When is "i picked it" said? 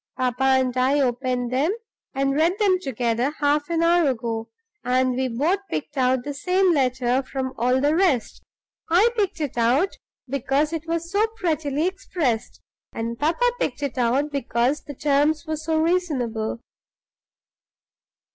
8.89-9.59